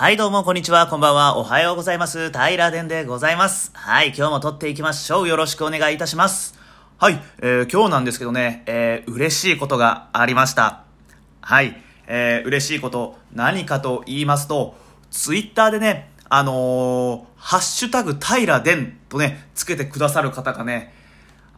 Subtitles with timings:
[0.00, 2.30] はい、どうも、こんにちは、こんばんは、おはようございます。
[2.30, 3.72] 平殿でございます。
[3.74, 5.28] はい、今日も撮っていきましょう。
[5.28, 6.56] よろしくお願いいたします。
[6.98, 10.84] はい、えー、今日なんですけどね、えー、嬉しいことがありました。
[11.40, 14.76] はい、えー、嬉しいこと、何かと言いますと、
[15.10, 20.94] ツイッターでね、あのー、ハッシュタグ、平殿とね、つけてくださる方がね、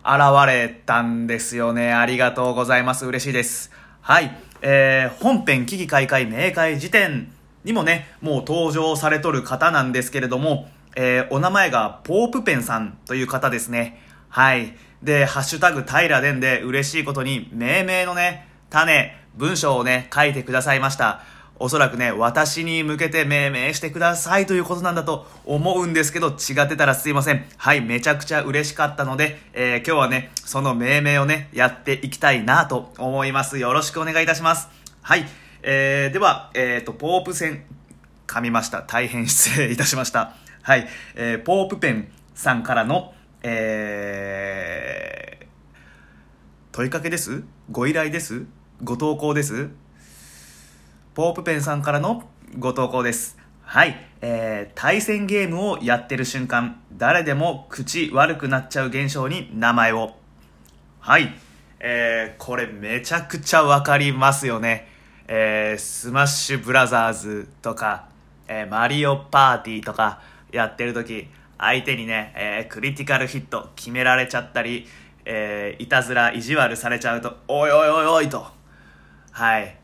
[0.02, 0.16] 現
[0.46, 1.92] れたんですよね。
[1.92, 3.04] ありがとうございます。
[3.04, 3.70] 嬉しいです。
[4.00, 4.34] はい。
[4.62, 7.30] えー、本編、危機開会明快辞典
[7.64, 14.00] にもね、もう登場されとる方なんですけれども、えー、お名前がポープペンさんという方ですね。
[14.28, 14.74] はい。
[15.02, 21.22] で、ハッシュタグ平殿で嬉しいことに、命名のね、種、文章をね、書いてくださいました。
[21.62, 27.44] おそらくね、私に向けて命名してくださいということなんだと思うんですけど、違ってたらすいません。
[27.58, 33.58] はい、めちゃくちゃ嬉しかったので、えー、今日はね、その命名をね、やっていきたいなと思います。
[33.58, 34.68] よろしくお願いいたします。
[35.02, 35.26] はい、
[35.62, 37.64] えー、では、えっ、ー、と、ポープ戦、
[38.26, 38.82] 噛みました。
[38.82, 40.36] 大変失礼いたしました。
[40.62, 40.86] はい、
[41.16, 45.46] えー、ポープペンさんからの、えー、
[46.72, 47.42] 問いかけです？
[47.70, 48.44] ご依頼です？
[48.82, 49.68] ご投稿です？
[51.14, 53.36] ポープペンさんからのご投稿です。
[53.62, 53.96] はい。
[54.22, 60.16] えー、対戦ゲームをやってる瞬間、誰でも口悪くなっちゃう現象に名前を。
[61.00, 61.34] はい。
[61.80, 64.88] えー、これめちゃくちゃわかりますよね。
[65.32, 68.08] えー、スマッシュブラザーズとか、
[68.48, 70.20] えー、マリオパーティーとか
[70.50, 74.88] やってる時、相手にね、えー、クリティカルヒット決められちゃったり、
[75.24, 78.44] えー、いたずら、意地悪されちゃうと、おいおいおいおいと。
[79.30, 79.76] はい。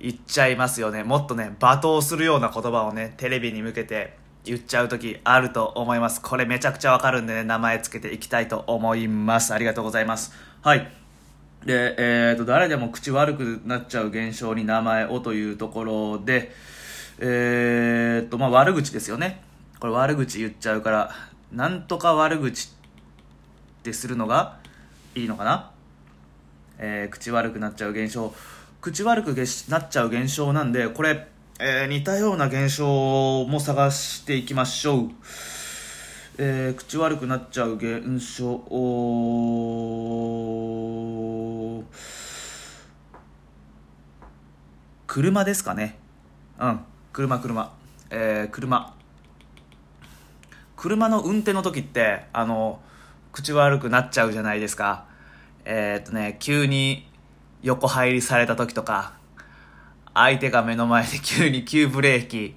[0.00, 1.04] 言っちゃいますよね。
[1.04, 6.22] もっとね、罵倒するような言葉をね、テレビに向けて言っちゃう時あると思います。
[6.22, 9.52] これめちゃくちゃわかるんでね、名前つけていきたいと思います。
[9.52, 10.32] ありがとうございます。
[10.62, 11.03] はい。
[11.64, 16.52] で、えーと、誰でも口悪くなっちゃう現象に名前をというところで、
[17.18, 19.40] えーと、まあ、悪口ですよね。
[19.80, 21.10] これ悪口言っちゃうから、
[21.52, 24.58] なんとか悪口ってするのが
[25.14, 25.70] いいのかな？
[26.78, 28.34] えー、口悪くなっちゃう現象。
[28.80, 29.34] 口悪く
[29.70, 31.26] なっちゃう現象なんでこれ、
[31.58, 35.10] えー、似たような現象も探していきましょう、
[36.36, 38.56] えー、口悪くなっちゃう現象
[45.06, 45.98] 車ですかね。
[46.58, 46.80] うん
[47.12, 47.72] 車車。
[48.10, 48.94] えー、車。
[50.76, 52.80] 車の運転の時ってあの
[53.32, 55.06] 口悪くなっちゃうじゃないですか。
[55.64, 57.08] えー、っとね急に
[57.62, 59.14] 横入りされた時とか
[60.12, 62.54] 相手が目の前で急に急ブレーキ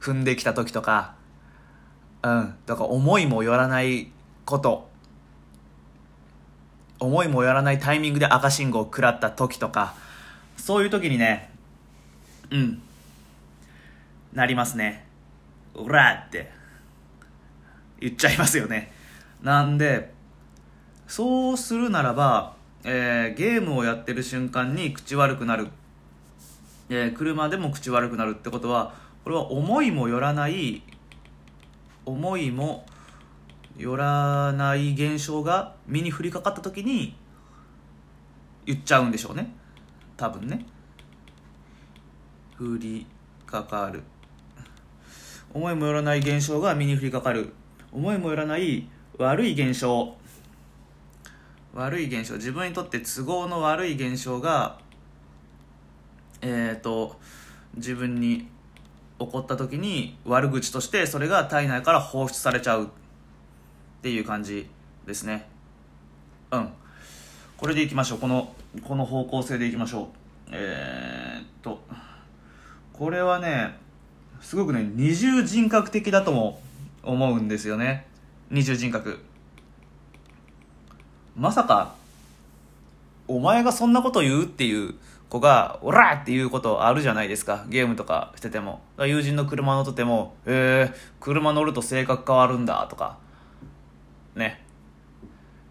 [0.00, 1.14] 踏んできた時とか。
[2.22, 4.10] うんだから思いもよらない
[4.44, 4.89] こと。
[7.00, 9.94] 思いもよらないタイミングで赤信号を食らった時とか
[10.56, 11.50] そういう時にね
[12.50, 12.82] うん。
[14.32, 15.06] なりますね。
[15.74, 16.50] うらって。
[18.00, 18.92] 言っちゃいますよね。
[19.42, 20.12] なんで
[21.06, 25.68] そうするならばえー、ゲームをやってる瞬間に口悪くなる、
[26.88, 28.94] えー、車でも口悪くなるってことは
[29.24, 30.82] これは思いもよらない
[32.06, 32.86] 思いも
[33.80, 37.16] よらない現象が身に降りかかった時に
[38.66, 39.54] 言っちゃうんでしょうね。
[40.18, 40.66] 多分ね。
[42.58, 43.06] 降り
[43.46, 44.02] かかる。
[45.54, 47.54] 思いもよらない現象が身に降りかかる。
[47.90, 48.86] 思いもよらない
[49.16, 50.14] 悪い現象。
[51.72, 52.34] 悪い現象。
[52.34, 54.78] 自分にとって都合の悪い現象が
[56.42, 57.18] えっ、ー、と
[57.76, 58.46] 自分に
[59.18, 62.90] 起こった時に悪口としてそれが体内から放出されちゃう。
[64.00, 64.68] っていう感じ
[65.06, 65.48] ですね
[66.50, 66.68] うん
[67.56, 68.52] これでいきましょうこの
[68.84, 70.06] この方向性でいきましょう
[70.52, 71.80] えー、っと
[72.92, 73.78] これはね
[74.40, 76.60] すごくね二重人格的だとも
[77.02, 78.06] 思うんですよね
[78.50, 79.20] 二重人格
[81.36, 81.94] まさか、
[83.26, 84.94] お前がそんなこと言うっていう
[85.30, 87.64] 子が、オラっていうことあるじゃないですか。
[87.68, 88.82] ゲームとかしてても。
[88.98, 93.16] 友人の車乗ってても、えー、車乗ると性格変わるんだとか。
[94.34, 94.64] ね。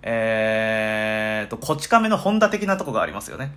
[0.02, 3.52] えーと、こち亀のホンダ的なとこがありますよね。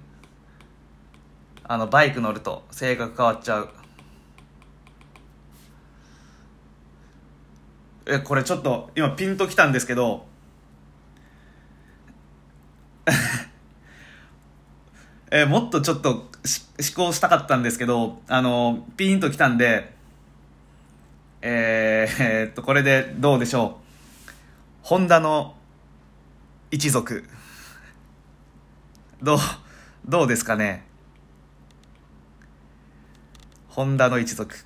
[1.64, 3.69] あの、バイク乗ると性格変わっちゃう。
[8.06, 10.26] え、これちょっと、今ピンときたんですけど、
[15.31, 16.28] え、もっとちょっと思
[16.94, 19.94] 考したかったんですけど、あの、ピンときたんで、
[21.40, 23.81] えー、えー、っと、これでどうでしょう。
[24.82, 25.55] ホンダの
[26.73, 27.25] 一族。
[29.23, 29.38] どう、
[30.05, 30.84] どうですかね？
[33.69, 34.56] ホンダの一族。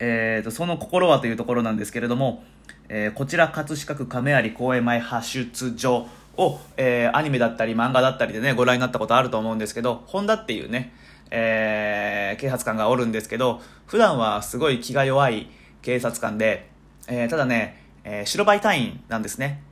[0.00, 2.42] えーと、とその心はというところなんですけれども、
[2.88, 10.92] えー、こちら葛飾区亀有公園前派出所を、えー、アニメだったり漫画だったりでねご覧になったことあると思うんですけど本田っていうね
[11.34, 15.48] えー、警察官がおるんですけど、普段はすごい気が弱い
[15.80, 16.68] 警察官で、
[17.08, 19.62] えー、ただね、えー、白バイ隊員なんですね。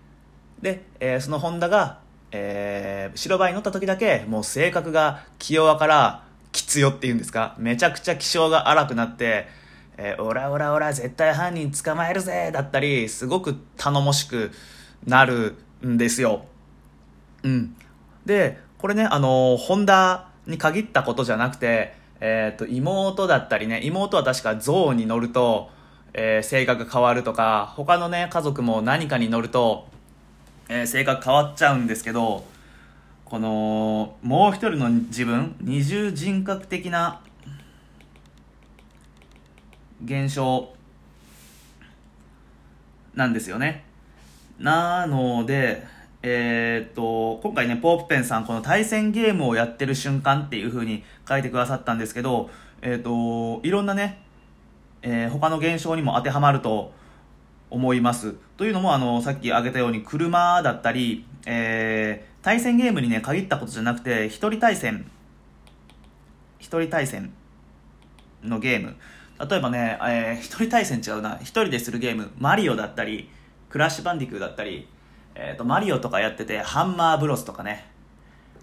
[0.62, 1.98] で、えー、その本田が、
[2.32, 9.46] えー、白バイに乗った時だけ、もう性格が気弱から、きつよっていうんですか、めちゃくちゃ気性が荒くなって、
[9.98, 14.50] えー、オラオラオラ絶対犯人捕まえるぜだったり、すごく頼もしく
[15.06, 15.56] なる
[15.86, 16.46] んですよ。
[17.42, 17.76] うん。
[18.24, 25.70] で、これね、あのー、ホンダに限ったことじゃなくて、えっ、ー、と、妹だったりね、妹は確か象に乗ると、
[26.12, 29.88] えー、性格変わるとか、他のね、家族も何かに乗ると、
[30.68, 32.44] えー、性格変わっちゃうんですけど、
[33.24, 37.20] この、もう一人の自分、二重人格的な
[40.04, 40.74] 現象
[43.14, 43.84] なんですよね。
[44.58, 45.86] なので、
[46.22, 52.50] えー、っと、今回ね、ポープペンさん、この対戦ゲームをやってる瞬間っていう風に書いてくださったんですけど、
[52.82, 54.22] えー、っと、いろんなね、
[55.02, 56.92] えー、他の現象にも当てはまると
[57.70, 58.34] 思います。
[58.58, 65.10] というのも、あの、さっき挙げたように、車だったり、えー、対戦ゲームにね、限ったことじゃなくて、一人対戦、
[66.58, 67.32] 一人対戦
[68.44, 68.94] のゲーム。
[69.48, 71.38] 例えばね、えー、一人対戦違うな。
[71.38, 73.30] 一人でするゲーム、マリオだったり、
[73.70, 74.86] クラッシュバンディクーだったり、
[75.34, 77.86] えっ、ー、と、マリオとかやってて、ハンマーブロスとかね、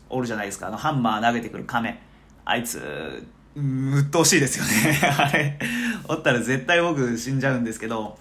[0.09, 0.67] おるじゃないですか。
[0.67, 1.99] あの、ハンマー投げてくる亀。
[2.45, 4.99] あいつ、うっとうしいですよね。
[5.17, 5.59] あれ、
[6.07, 8.17] おったら絶対僕死んじゃうんですけど、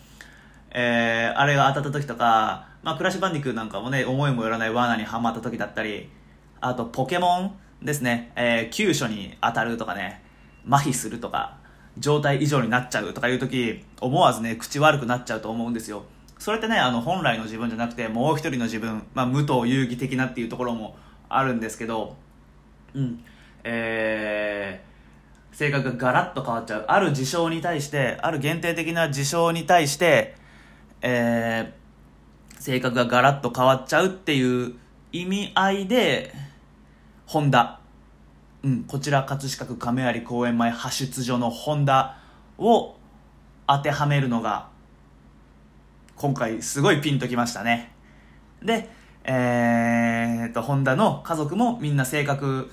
[0.70, 6.10] えー、あれが当たった時とか、まあ、クラッシュバンディクーなんかもね、思いもよらない罠にはまった時だったり、
[6.60, 10.22] あと、ポケモンですね、えー、急所に当たるとかね、
[10.70, 11.56] 麻痺するとか、
[11.98, 16.04] 状態以上になっちゃうとかいう時、思わずね、口悪くなっちゃうと思うんですよ。
[16.38, 20.96] それってねあの本来の自分じゃなくてもう一人の自分、まあ、武藤遊戯的なっていうところも
[21.28, 22.16] あるんですけど
[22.94, 23.24] うん。
[23.64, 26.84] えー、性格がガラッと変わっちゃう。
[26.86, 30.36] ある事象に対してある限定的な事象に対して
[31.02, 34.74] えー、性格がガラッと変わっちゃうっていう
[35.12, 36.32] 意味合いで
[37.26, 37.80] ホンダ
[38.62, 42.18] うん、こちら葛飾区亀有公園前派出所のホンダ
[42.58, 42.96] を
[43.68, 44.70] 当てはめるのが
[46.16, 47.92] 今回すごいピンときましたね。
[48.62, 48.88] で、
[49.24, 52.70] えー、と、ホンダの家族もみんな性格、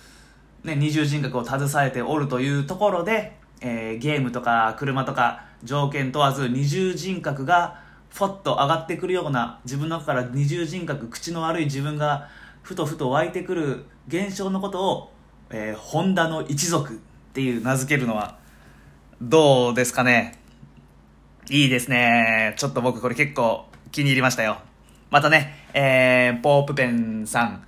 [0.64, 12.30] ね、二重人格を携えておるというところで、えー、ゲームとか車とか条件問わず二重人格がふわっと上がってくるような自分の中から二重人格口の悪い自分が
[12.62, 15.12] ふとふと湧いてくる現象のことを、
[15.50, 16.98] えー、ホンダの一族っ
[17.34, 18.38] ていう名付けるのは
[19.22, 20.43] どうですかね
[21.50, 22.54] いいですね。
[22.58, 24.58] ちょっと僕これ結構気に入りましたよ。
[25.10, 27.64] またね、えー、ポープペンさん、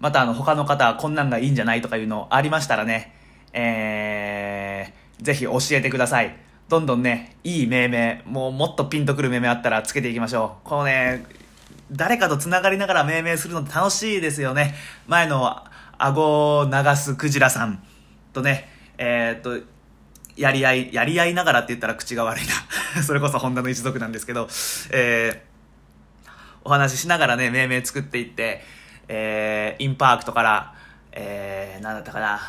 [0.00, 3.14] またあの他の方こんなんがいいんじゃないとかいうのありましたらね、
[3.52, 6.36] えー、ぜひ教えてください。
[6.68, 10.68] どんどんね、いい命名、もうもっとピンとくる命名あったらつけていきましょう。
[10.68, 11.24] このね、
[11.92, 14.74] 誰かと繋がりながら命名するの楽しいですよね。
[15.06, 15.62] 前の
[15.98, 17.82] 顎を流すクジラさん
[18.32, 18.68] とね、
[18.98, 19.66] えー、っと、
[20.36, 22.44] やり合い、やり合いながらって言ったら口が悪い
[22.94, 24.48] な それこそ本田の一族なんですけど、
[24.90, 26.28] えー、
[26.64, 28.64] お話ししながらね、命名作っていって、
[29.08, 30.74] えー、インパークトから、
[31.12, 32.40] えー、なんだったかな、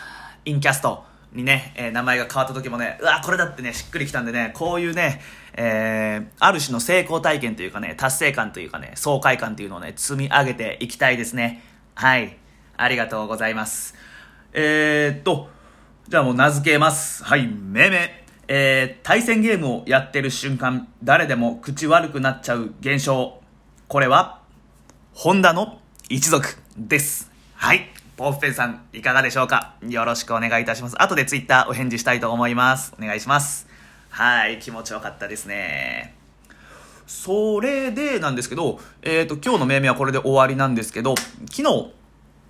[0.45, 5.21] インキャストにね、えー、名前が変わった時もね、うわ、これだってね、しっくりきたんでね、こういうね、
[5.55, 11.63] えー、ある種の成功体験というかね、達成感というかね、爽快感というのをね、積み上げていきたいですね。
[11.95, 12.37] はい。
[12.75, 13.95] ありがとうございます。
[14.53, 15.49] えー、っと、
[16.09, 17.23] じゃあもう名付けます。
[17.23, 18.23] はい、命名。
[18.49, 23.41] えー、対戦ゲームをやってる瞬間、誰でも口悪くなっちゃう現象。
[23.87, 24.41] これは、
[25.13, 25.79] ホンダの
[26.09, 27.31] 一族です。
[27.55, 27.89] はい。
[28.17, 29.75] ポーフペンさん、いかがでしょうか？
[29.87, 31.01] よろしくお願いいたします。
[31.01, 32.93] 後でツイッターお返事したいと思います。
[32.99, 33.67] お願いします。
[34.09, 36.13] はい、気持ちよかったですね。
[37.07, 41.15] それでなんですけど、えっ、ー、と、今日の命名はこれで終わりなんですけど、
[41.49, 41.93] 昨日、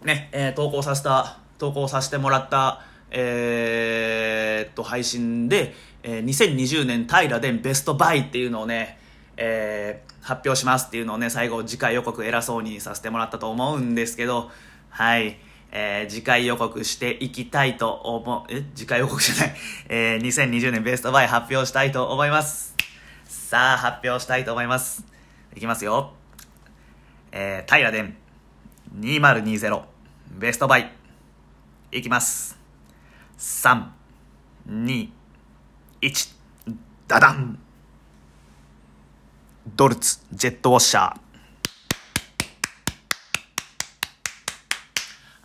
[0.03, 2.81] ね、えー、投稿させた、投稿させてもらった、
[3.13, 8.98] えー、っと、配信で、えー、2020年平殿ベストバイっていうのをね、
[9.38, 14.50] えー、発表しますっていうのをね、最後次回予告偉そうにさせてもらったと思うんですけど、
[14.89, 15.38] はい。
[15.75, 18.63] えー、次回予告していきたいと思う、え？
[18.75, 19.55] 次回予告じゃない。
[19.89, 22.75] えー、2020年ベストバイ発表したいと思います。
[23.27, 25.03] さあ、発表したいと思います。
[25.55, 26.13] いきますよ。
[27.32, 28.10] えー、平殿
[29.00, 29.82] 2020
[30.38, 30.91] ベストバイ。
[31.91, 32.62] いきます。
[33.37, 33.85] 3、
[34.69, 35.09] 2、
[36.01, 36.35] 1、
[37.07, 37.59] ダダン
[39.75, 41.19] ドルツジェットウォッシャー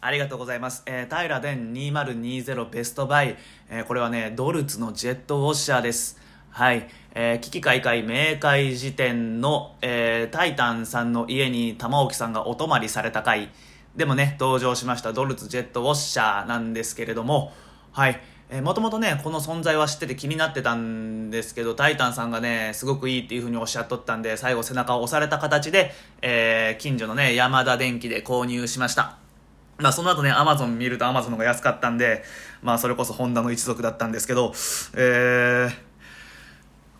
[0.00, 0.82] ありがとうございます。
[0.86, 3.36] えー、平電2020ベストバイ。
[3.68, 6.20] えー、これはね、ドルツのジェットウォッシャーです。
[6.50, 6.88] はい。
[7.14, 13.50] えー、危機開会明快時点の、えー、タイタンさんの家に玉置さんがお泊まりされた回
[13.96, 17.52] でもね、登場しましたドルツジェットウォッシャーなんですけれども、
[17.98, 18.20] はい。
[18.48, 25.90] えー、もともとね、この存在は知ってて気になってたんですけど、タイタンさんがね、すごくいいっていうふうにおっしゃっとったんで、最後背中を押された形で、
[26.22, 29.16] えー、近所のね、山田電機で購入しました。
[29.78, 32.22] まあその後ね、アマゾン見るとアマゾンの方が安かったんで、
[32.62, 34.52] まあそれこそホンダの一族だったんですけど、
[34.94, 35.72] えー、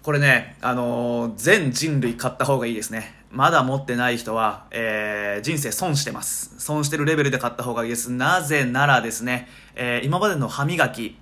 [0.09, 3.13] これね、あのー全人類買った方がいいですね。
[3.31, 6.55] まだ持ってない人は、えー人生損してます。
[6.57, 8.11] 損してるレベルで買った方がいいです。
[8.11, 11.19] なぜならですね、えー今までの歯磨き、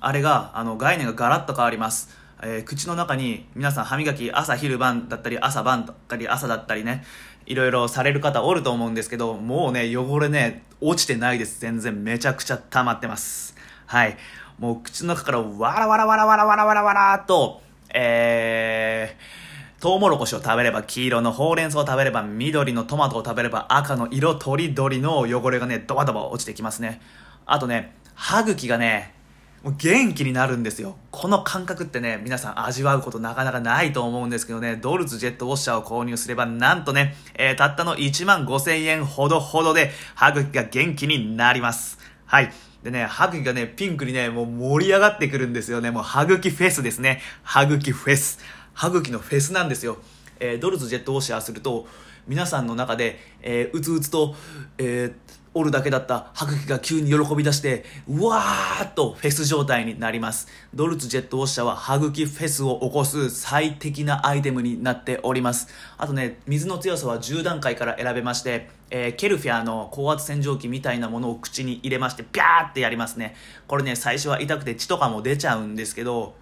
[0.00, 2.14] あれが、あの、概念がガラッと変わります。
[2.42, 7.04] えー口の中に皆さん歯磨き朝昼晩だったり朝晩だったり朝だったりね
[7.46, 14.18] いろいろされる方おると思うんですけどもうね汚れね落ちてないです全然めちゃくちゃ溜まってますはい
[14.58, 17.62] もう口の中からわらわらわらわらわらわらわらと
[17.96, 19.46] えー
[19.78, 27.00] トウモロコシを食べれば黄色のほうれん草を食べれば緑のトマトを食べれば赤の色とりどりの汚れがねドバドバ落ちてきますね。
[27.44, 29.14] あとね歯茎がね
[29.62, 30.96] もう元気になるんですよ。
[31.10, 34.76] この感覚ってね皆さん味わうことなかなかないと思うんですけどね。
[34.76, 41.98] ドルツジェットウォッシャーを購入すればなんとね、えーたったの1万5000円ほどほどで歯茎が元気になります。
[42.24, 42.50] はい。
[42.86, 45.90] でね、歯茎がね、ピンクにね、もう盛り上がってくるんですよね。
[45.90, 47.20] もう歯茎フェスですね。
[47.42, 48.38] 歯茎フェス。
[48.74, 49.98] 歯茎のフェスなんですよ。
[50.38, 51.88] えードルツジェットウォッシャーすると、
[52.28, 54.36] 皆さんの中で、えーうつうつと、
[54.78, 55.12] えー
[55.58, 60.46] おるだけだった歯茎が急に喜び出して、うわーっとフェス状態になります。
[60.74, 65.68] ドルツジェットウォッシャーは歯茎フェスを起こす最適なアイテムになっております。
[65.96, 73.34] あとね、水の強さは10段階から選べまして、えーケルフィアの高圧洗浄機みたいなものを口に入れまして、ピャーってやりますね。
[73.66, 76.34] これね、最初は痛くて血とかも出ちゃうんですけど、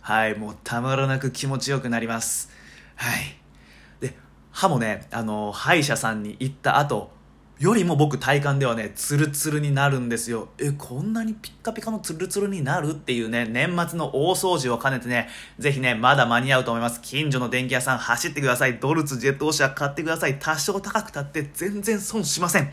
[0.00, 2.50] はい、もうたまらなく気持ちよくなります。
[2.96, 3.36] はい。
[4.00, 4.16] で、
[4.50, 7.10] 歯もね、あの、歯医者さんに行った後、
[7.60, 10.48] よりも僕体感ではね、ツルツルになるんですよ。
[10.58, 17.02] え、こんなにピッカピカのツルツルになるっていうね、年末の大掃除を兼ねてね、ぜひね、まだ間に合うと思います。
[17.02, 18.78] 近所の電気屋さん走ってください。
[18.78, 20.38] ドルツジェットウォッシャー買ってください。
[20.38, 22.72] 多少高くたって全然損しません。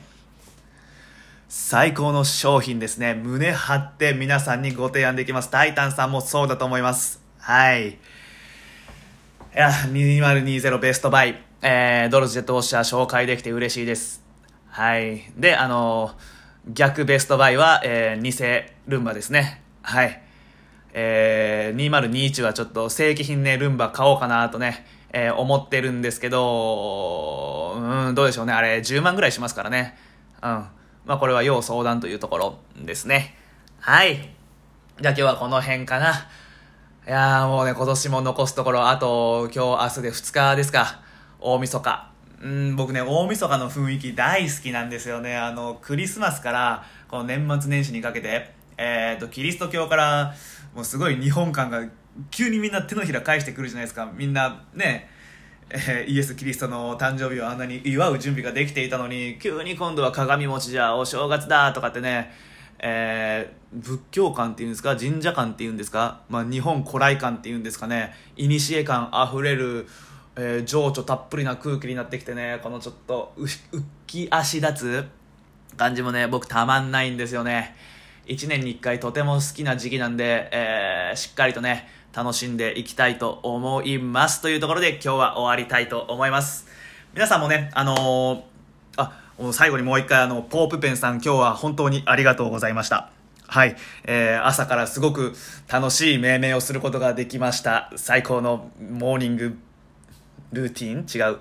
[1.50, 3.14] 最高の商品ですね。
[3.14, 5.50] 胸張って皆さんにご提案できます。
[5.50, 7.22] タイタンさんもそうだと思います。
[7.40, 7.90] はい。
[7.90, 7.96] い
[9.54, 14.27] や、2020ベストバイ、えー、ドルズジェットウォッシャー紹介できて嬉しいです。
[14.78, 15.24] はい。
[15.36, 19.64] で、あのー逆ベストバイは、えー、偽ルンバですね。
[19.82, 20.22] はい。
[20.94, 28.54] えー、2021はちょっと正規品ね、ルンバ買おうかなとね、えー思ってるんですけど、うん、どうでしょうね。
[28.54, 29.98] あれ、10万ぐらいしますからね。
[30.44, 30.50] うん。
[30.50, 30.70] ま
[31.08, 33.36] あ、これは要相談というところですね。
[33.80, 34.16] はい。
[35.02, 36.12] じゃあ今日はこの辺かな。
[37.08, 41.02] いやーもうね、今年も残すところ、あと、今日、明日で2日ですか。
[41.40, 42.17] 大晦日。
[42.42, 45.36] うん、僕ね、大晦日の雰囲気大好きなんですよね。
[45.36, 50.36] あの、クリスマスから、この年末年始にかけて、えっ、と、キリスト教から、
[50.76, 51.84] もうすごい日本感が、
[52.30, 54.12] 急にみんな手のひら返してくるじゃないですか。
[54.16, 55.10] みんな、ね、
[55.70, 62.32] えーイエス・キリストの誕生日をあんなに祝う準備ができていたのに急に今度は鏡餅じゃお正月だとかってね、
[62.80, 69.88] えー仏教観っていうんですか神社観っていうんですか、まあ、日本古来観っていうんですかね古感あふれる、
[70.38, 75.06] えー情緒たっぷりな空気になってきてねこのちょっと浮き足立つ
[75.76, 77.76] 感じもね僕たまんないんですよね。
[78.28, 84.42] 1年に1回とても好きな時期なんで、えーしっかりとね楽しんでいきたいと思います。
[84.42, 86.68] というところで今日は終わりたいと思います。
[87.14, 88.42] 皆さんもねあのー
[88.98, 93.12] あもう最後にもう一回あのポープペンさん今日は本当にありがとうございました。
[93.48, 95.34] はい、えー朝からすごく
[95.72, 97.92] 楽しい命名をすることができました。
[97.96, 99.58] 最高のモーニング
[100.52, 101.06] ルーティン？
[101.06, 101.40] 違う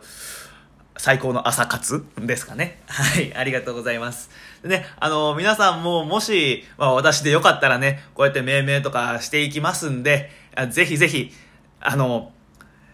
[0.99, 2.83] 最高の朝活ですかね。
[2.87, 4.31] はい、ありがとうございます。
[4.63, 11.33] でね、あの、皆さんももし、まあ私でよかったらね、こうやって命名とかしていきますんで、あぜひぜひ、
[11.81, 12.33] あの、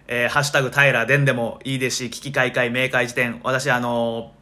[0.09, 4.33] えーハッシュタグ平殿でもいいですし、危機開会明快辞典、私あの、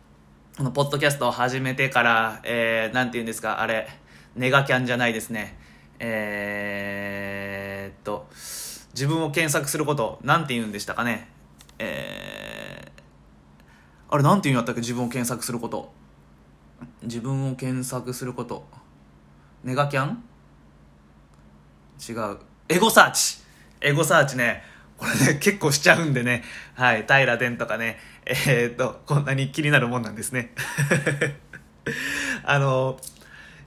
[0.56, 3.88] このポッドキャストを始めてから、えー、なんて言うんですか、あれ、
[4.36, 5.58] ネガキャンじゃないですね。
[5.98, 8.26] えーっと、
[8.94, 11.28] 自分を検索すること、なんて言うんでしたかね。
[11.82, 14.82] えー、あれなんて言うんやったっけ？
[14.82, 15.92] 自分を検索すること。
[17.02, 18.66] 自分を検索すること。
[19.64, 20.22] ネガキャン？
[22.06, 22.38] 違う。
[22.68, 23.38] エゴサーチ。
[23.80, 24.62] エゴサーチね、
[24.98, 26.44] これね、結構しちゃうんでね、
[26.74, 30.52] はい、平殿とかね、えー、っと、こんなに気になるもんなんですね。
[32.44, 33.00] あの、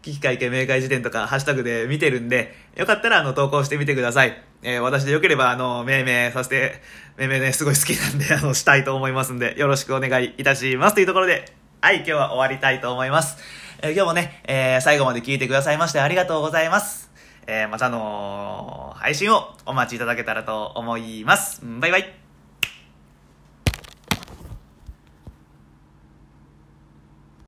[0.04, 4.44] 危機会見明快辞典とかハッシュタグで見てるんで、よかったらあの投稿してみてください。
[4.64, 6.82] えー、私でよければあの、命名させて、
[7.18, 10.96] 命名ね、すごい好きなんで、あの、したいと思いますんで、よろしくお願いいたします。
[10.96, 11.46] というところで、
[11.82, 13.38] はい、今日は終わりたいと思います。
[13.82, 17.12] えー、今日もね、えー、最後まで聞いてくださいましてありがとうございます。
[17.46, 21.62] え、またの配信をお待ちいただけたらと思います。
[21.64, 22.23] バイバイ。